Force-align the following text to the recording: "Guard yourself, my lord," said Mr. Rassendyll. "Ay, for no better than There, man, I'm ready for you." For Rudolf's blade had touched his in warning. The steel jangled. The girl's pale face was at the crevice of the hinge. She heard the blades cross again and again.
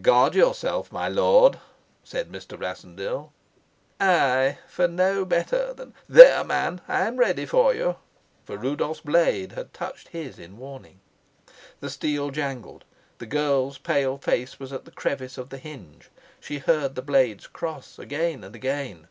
"Guard 0.00 0.34
yourself, 0.34 0.90
my 0.90 1.06
lord," 1.06 1.58
said 2.02 2.32
Mr. 2.32 2.58
Rassendyll. 2.58 3.30
"Ay, 4.00 4.56
for 4.66 4.88
no 4.88 5.26
better 5.26 5.74
than 5.74 5.92
There, 6.08 6.42
man, 6.44 6.80
I'm 6.88 7.18
ready 7.18 7.44
for 7.44 7.74
you." 7.74 7.96
For 8.46 8.56
Rudolf's 8.56 9.00
blade 9.02 9.52
had 9.52 9.74
touched 9.74 10.08
his 10.08 10.38
in 10.38 10.56
warning. 10.56 11.00
The 11.80 11.90
steel 11.90 12.30
jangled. 12.30 12.84
The 13.18 13.26
girl's 13.26 13.76
pale 13.76 14.16
face 14.16 14.58
was 14.58 14.72
at 14.72 14.86
the 14.86 14.90
crevice 14.92 15.36
of 15.36 15.50
the 15.50 15.58
hinge. 15.58 16.08
She 16.40 16.56
heard 16.60 16.94
the 16.94 17.02
blades 17.02 17.46
cross 17.46 17.98
again 17.98 18.44
and 18.44 18.56
again. 18.56 19.08